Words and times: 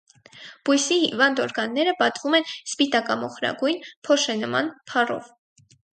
Բույսի 0.67 0.95
հիվանդ 1.01 1.41
օրգանները 1.43 1.93
պատվում 1.99 2.37
են 2.39 2.47
սպիտակամոխրագույն 2.53 3.85
փոշենման 4.09 4.73
փառով։ 4.93 5.29